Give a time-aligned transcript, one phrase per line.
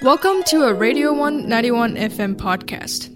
[0.00, 3.12] Welcome to a Radio 191 FM podcast.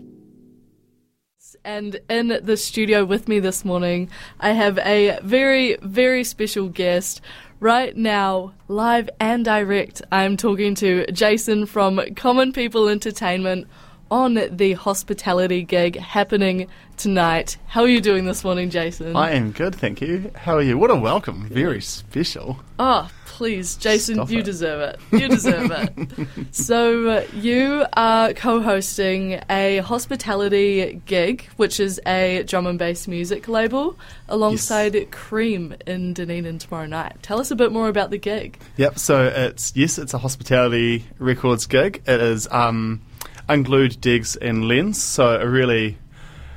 [1.65, 4.11] And in the studio with me this morning,
[4.41, 7.21] I have a very, very special guest.
[7.61, 13.69] Right now, live and direct, I'm talking to Jason from Common People Entertainment
[14.13, 16.67] on the hospitality gig happening
[16.99, 17.57] tonight.
[17.67, 19.17] How are you doing this morning, Jason?
[19.17, 20.31] I am good, thank you.
[20.37, 20.77] How are you?
[20.77, 21.49] What a welcome.
[21.49, 22.59] Very special.
[22.79, 24.45] Oh, please, Jason, Stop you it.
[24.45, 25.01] deserve it.
[25.19, 26.09] You deserve it.
[26.55, 33.09] So, uh, you are co hosting a hospitality gig, which is a drum and bass
[33.09, 33.99] music label,
[34.29, 37.17] alongside Cream in Dunedin tomorrow night.
[37.23, 38.59] Tell us a bit more about the gig.
[38.77, 42.03] Yep, so it's yes, it's a hospitality records gig.
[42.07, 43.01] It is um
[43.49, 45.99] unglued Degs and lens, so a really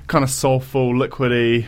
[0.07, 1.66] kind of soulful, liquidy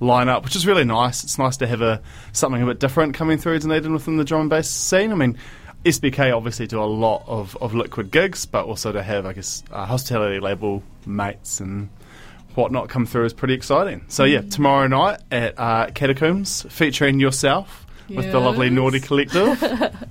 [0.00, 1.24] lineup, which is really nice.
[1.24, 2.00] It's nice to have a
[2.32, 5.12] something a bit different coming through Dunedin within the drum and bass scene.
[5.12, 5.38] I mean,
[5.84, 9.62] SBK obviously do a lot of, of liquid gigs, but also to have, I guess,
[9.70, 11.88] a hospitality label mates and
[12.54, 14.04] whatnot come through is pretty exciting.
[14.08, 19.94] So yeah, tomorrow night at uh, Catacombs, featuring yourself with the lovely Nörty Collective.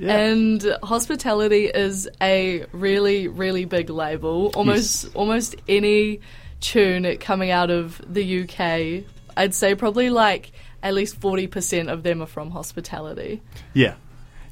[0.00, 0.16] yeah.
[0.16, 4.50] And hospitality is a really, really big label.
[4.54, 5.14] Almost, Yes.
[5.14, 6.20] almost any
[6.60, 9.04] tune coming out of the UK,
[9.36, 13.42] I'd say probably like at least forty percent of them are from hospitality.
[13.74, 13.94] Yeah.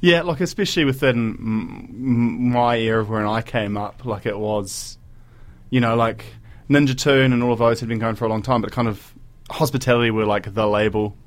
[0.01, 4.97] Yeah, like especially within m- m- my era when I came up, like it was,
[5.71, 6.23] you know, like
[6.69, 8.87] Ninja Tune and all of those had been going for a long time, but kind
[8.87, 9.13] of
[9.49, 11.17] hospitality were like the label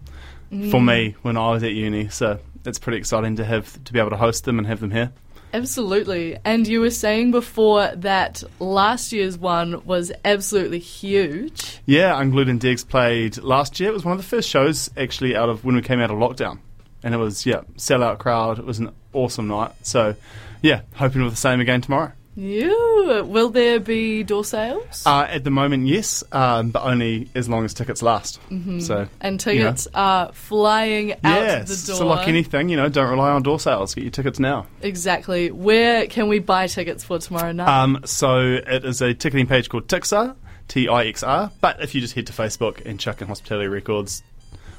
[0.50, 0.70] mm.
[0.70, 2.08] for me when I was at uni.
[2.08, 4.90] So it's pretty exciting to have to be able to host them and have them
[4.90, 5.12] here.
[5.54, 6.38] Absolutely.
[6.44, 11.80] And you were saying before that last year's one was absolutely huge.
[11.84, 13.90] Yeah, Unglued and Degs played last year.
[13.90, 16.16] It was one of the first shows actually out of when we came out of
[16.16, 16.58] lockdown,
[17.02, 18.58] and it was yeah sellout crowd.
[18.58, 19.72] It was an awesome night.
[19.82, 20.14] So
[20.62, 22.12] yeah, hoping for the same again tomorrow.
[22.34, 25.04] You will there be door sales?
[25.04, 28.40] Uh, at the moment, yes, um, but only as long as tickets last.
[28.80, 29.64] So and you know.
[29.64, 31.96] tickets are flying out yes, the door.
[31.96, 33.94] so like anything, you know, don't rely on door sales.
[33.94, 34.66] Get your tickets now.
[34.80, 35.50] Exactly.
[35.50, 37.68] Where can we buy tickets for tomorrow night?
[37.68, 40.34] Um, so it is a ticketing page called Tixr,
[40.68, 41.50] T I X R.
[41.60, 44.22] But if you just head to Facebook and chuck in Hospitality Records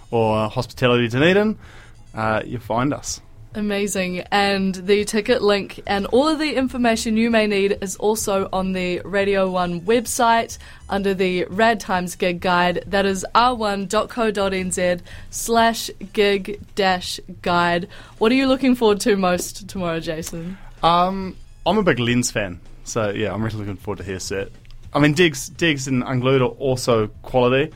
[0.09, 1.59] or Hospitality Dunedin,
[2.16, 3.22] uh, you'll find us.
[3.56, 4.19] Amazing.
[4.31, 8.74] And the ticket link and all of the information you may need is also on
[8.74, 10.58] the Radio 1 website
[10.90, 12.84] under the Rad Times Gig Guide.
[12.88, 17.88] That is r1.co.nz slash gig dash guide.
[18.18, 20.58] What are you looking forward to most tomorrow, Jason?
[20.81, 21.35] Um,
[21.66, 24.50] I'm a big Lens fan, so yeah, I'm really looking forward to his set.
[24.94, 27.74] I mean, Degs, Degs and Unglued are also quality.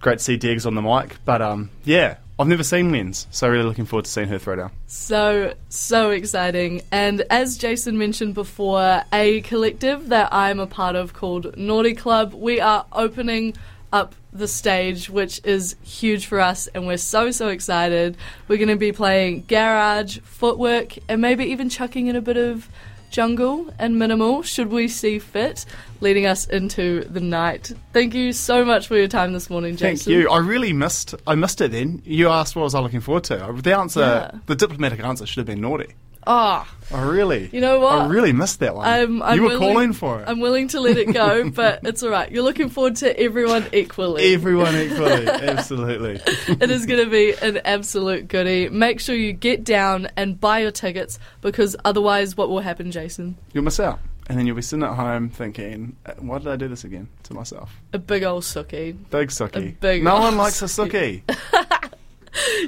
[0.00, 3.48] Great to see Degs on the mic, but um, yeah, I've never seen Lens, so
[3.48, 4.70] really looking forward to seeing her throw down.
[4.86, 6.82] So, so exciting.
[6.92, 12.34] And as Jason mentioned before, a collective that I'm a part of called Nörty Club,
[12.34, 13.56] we are opening
[13.92, 18.16] up the stage, which is huge for us, and we're so, so excited.
[18.46, 22.68] We're going to be playing garage, footwork, and maybe even chucking in a bit of
[23.10, 25.64] jungle and minimal, should we see fit,
[26.00, 27.72] leading us into the night.
[27.92, 30.12] Thank you so much for your time this morning, Jason.
[30.12, 30.30] Thank you.
[30.30, 31.14] I really missed.
[31.26, 31.72] I missed it.
[31.72, 33.54] Then you asked what was I looking forward to.
[33.62, 34.38] The answer, Yeah.
[34.46, 35.92] the diplomatic answer, should have been Nörty.
[36.26, 36.68] Ah.
[36.92, 37.92] I really, You know what?
[37.98, 38.86] I really missed that one.
[38.88, 40.24] I'm, I'm you were willing- calling for it.
[40.28, 42.30] I'm willing to let it go, but it's all right.
[42.32, 44.32] You're looking forward to everyone equally.
[44.34, 46.20] Everyone equally, absolutely.
[46.24, 48.68] it is going to be an absolute goodie.
[48.70, 53.36] Make sure you get down and buy your tickets because otherwise, what will happen, Jason?
[53.52, 53.98] You'll miss out,
[54.28, 57.08] and then you'll be sitting at home thinking, "Uh, "Why did I do this again
[57.24, 58.96] to myself?" A big old sookie.
[59.10, 59.78] Big sookie.
[59.80, 61.22] Big no one likes a sookie.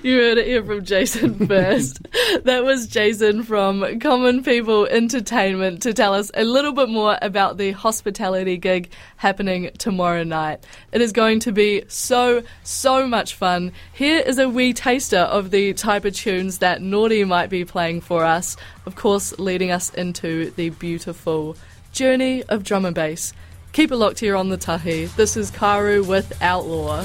[0.03, 2.07] You heard it here from Jason first.
[2.45, 7.57] that was Jason from Common People Entertainment to tell us a little bit more about
[7.59, 10.65] the hospitality gig happening tomorrow night.
[10.93, 13.73] It is going to be so, so much fun.
[13.93, 18.01] Here is a wee taster of the type of tunes that Nörty might be playing
[18.01, 18.57] for us,
[18.87, 21.57] of course, leading us into the beautiful
[21.93, 23.33] journey of drum and bass.
[23.73, 25.07] Keep it locked here on the Tahi.
[25.17, 27.05] This is Karu with Outlaw.